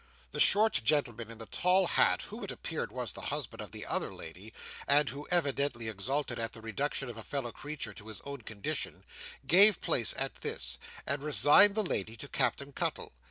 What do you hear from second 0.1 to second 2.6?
The short gentleman in the tall hat, who it